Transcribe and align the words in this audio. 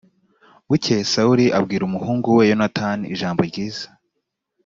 bukeye 0.69 1.03
sawuli 1.11 1.45
abwira 1.57 1.83
umuhungu 1.85 2.27
we 2.37 2.43
yonatani 2.51 3.05
ijambo 3.13 3.41
ryiza 3.49 3.87